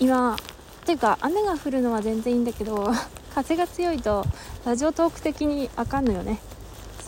[0.00, 0.38] 今っ
[0.86, 2.92] ていうか雨が降るのは全然いいんだけど
[3.34, 4.24] 風が強いと
[4.64, 6.38] ラジオトーク的にあかんのよね。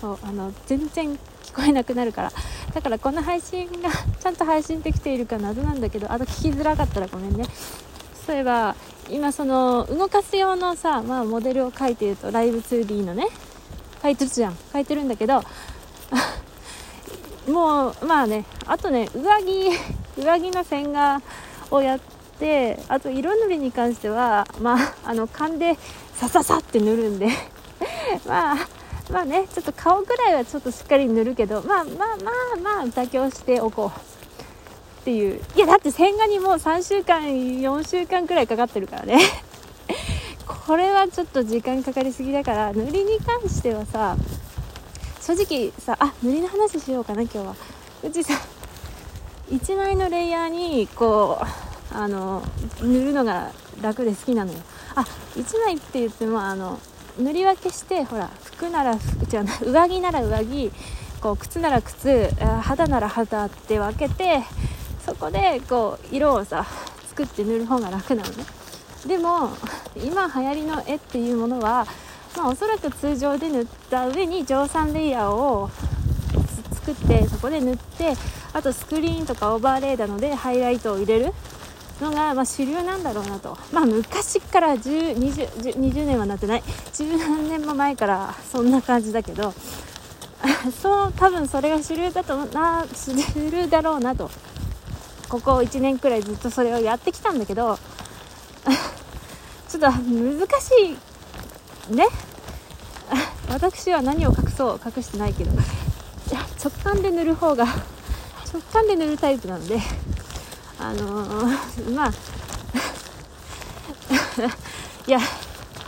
[0.00, 1.14] そうあの全然
[1.44, 2.32] 聞こえなくなるから。
[2.74, 3.88] だからこの配信が
[4.20, 7.44] ちゃんと配信できているか謎なんだけどあと聞きづらかったらごめんね。
[8.26, 8.74] そういえば
[9.08, 13.28] 今その動かす用のさ、まあ、モデルを描いてるとライブ 2D のね
[14.02, 14.56] 書いてるじゃん。
[14.72, 15.42] 書いてるんだけど
[17.48, 19.70] もうまあねあとね上着
[20.18, 21.22] 上着の線画
[21.70, 22.00] をやっ
[22.38, 25.76] てあと色塗りに関してはまああの勘で
[26.14, 27.28] さささって塗るんで
[28.26, 28.56] まあ
[29.10, 34.16] まあねちょっと顔ぐらいはちょっとしっかり塗るけどまあまあまあまあ妥協しておこう。
[35.02, 35.40] っていう。
[35.54, 39.20] いやだって線画にもう3週間4週間くらいかかってるからね。
[40.66, 44.16] これはちょっと時間かかりすぎだから塗りに関してはさ
[45.20, 47.54] 正直さあ塗りの話しようかな今日は。
[48.02, 48.34] うちさ
[49.48, 51.65] 1枚のレイヤーにこう
[51.96, 52.42] あの
[52.80, 54.58] 塗るのが楽で好きなのよ。
[54.94, 55.02] あ
[55.34, 56.78] 1枚って言ってもあの
[57.18, 60.72] 塗り分けしてほら服なら服違う上着なら上着
[61.20, 62.30] こう靴なら靴
[62.62, 64.42] 肌なら肌って分けて
[65.04, 66.66] そこでこう色をさ
[67.08, 68.44] 作って塗る方が楽なのね。
[69.06, 69.50] でも
[69.96, 71.86] 今流行りの絵っていうものは
[72.36, 75.70] まあ、おそらく通常で塗った上に蒸散レイヤーを
[76.72, 78.12] 作ってそこで塗って
[78.52, 81.32] あとスクリーンとかオーバーレイなのでハイライトを入れる。
[82.00, 86.62] のが、まあ、主流なんだろうなと、まあ、昔から 10, 20, 20年はなってない。
[86.62, 89.54] 10何年も前からそんな感じだけど
[90.82, 94.30] そう多分それが主流だとな主流だろうなと。
[95.28, 97.76] ここ1年くらいずっとそれをやってきたんだけど
[99.68, 100.00] ちょっと難
[100.60, 100.96] し
[101.90, 102.06] いね。
[103.48, 105.50] 私は何を隠そう隠してないけど。
[106.66, 107.64] 直感で塗る方が
[108.52, 109.78] 直感で塗るタイプなので。
[110.78, 112.12] あのー、まあ
[115.06, 115.18] いや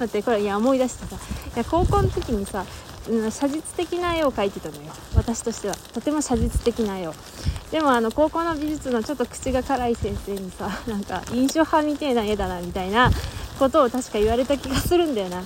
[0.01, 2.65] 待ってこれいや思い出したさいや高校の時にさ、
[3.09, 4.93] うん、写実的な絵を描いてたのよ。
[5.15, 5.75] 私としては。
[5.93, 7.15] とても写実的な絵を。
[7.71, 13.11] でもあの高校の美術のちょっと口が辛い先生にさなんか印象派みたいな絵だなみたいな
[13.59, 15.43] ことを確か言われた気がするんだよな。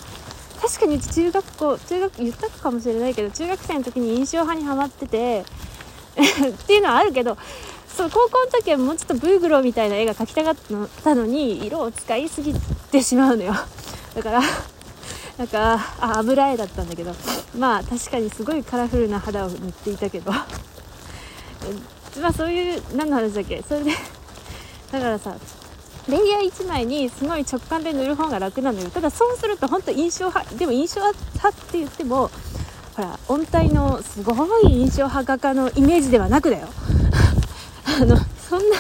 [0.61, 5.45] 確かにち中学校中学言ったかもしれないけど中学生の時に印象派にはまってて
[6.15, 7.37] っていうのはあるけど
[7.97, 10.57] そう高校の時はもうちょっとブーグローみたいな絵が描きたかっ
[11.05, 12.55] たのに色を使いすぎ
[12.91, 13.55] てしまうのよ。
[14.17, 14.43] だから
[15.39, 17.15] なんかあ油絵だったんだけど。
[17.59, 20.33] まあ確かにすごいカラフルな肌を塗っていたけど。
[22.21, 23.63] まあそういう何の話だっけ？
[23.67, 23.91] それで
[24.91, 25.35] だからさ
[26.09, 28.91] レイヤー1枚にすごい直感で塗る方が楽なのよ。
[28.91, 32.31] ただそうすると本当印象派でも印象派って言っても
[32.97, 36.69] ほら音体のすごい印象派画家のイメージではなくだよ。
[38.01, 38.77] あのそんな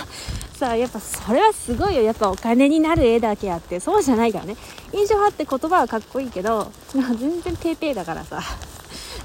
[0.54, 2.02] さやっぱそれはすごいよ。
[2.02, 4.56] やっぱお金になる絵だけあってそうじゃないからね。
[4.92, 8.40] 印象派って言葉はかっこいいけど、まあ、全然ペーペーだからさ、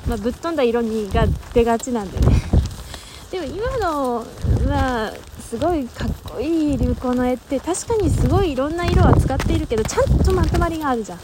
[0.08, 2.42] まあ、ぶっ飛んだ色にが出がちなんでね。
[3.32, 4.26] でも今の
[4.68, 5.12] まあ
[5.42, 11.20] すごいかっこいい流行の絵って確かにすごいいろんな色は使っているけどちゃんとまとまりがあるじゃん。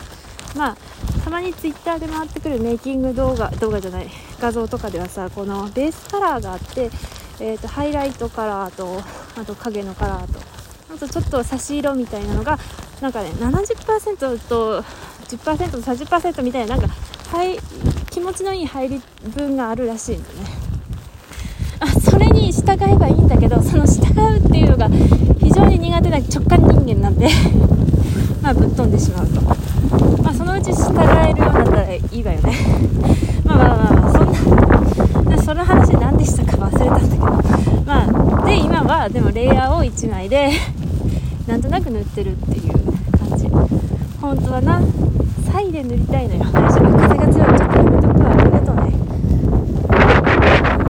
[0.55, 0.77] まあ
[1.23, 4.09] たまにツイッターで回ってくるメイキング動画動画じゃない
[4.39, 6.91] 画像とかではさこのベースカラーがあって、
[7.39, 9.01] えーと、ハイライトカラーと
[9.39, 10.39] あと影のカラーと
[10.93, 12.59] あとちょっと差し色みたいなのが
[13.01, 16.93] なんかね70%と10%と30%みたいななんか、
[17.35, 17.57] はい、
[18.11, 19.01] 気持ちのいい入り
[19.35, 20.35] 分があるらしいんだね。
[21.79, 24.87] あそれに従えばいいんだけどその従うっていうのが
[25.39, 27.27] 非常に苦手な直感人間なんで
[28.41, 29.41] まあぶっ飛んでしまうと。
[30.21, 30.93] まあそのうち従
[31.27, 32.57] えるようになったらいいわよね。
[33.43, 37.25] まあまあまあまあそんなその話何でしたか忘れたんだけど
[37.85, 40.51] まあで今はでもレイヤーを1枚で
[41.45, 42.73] なんとなく塗ってるっていう
[43.29, 43.49] 感じ。
[44.21, 44.81] 本当はな
[45.51, 46.41] サイで塗りたいのよ。
[46.45, 47.82] 私は風が強い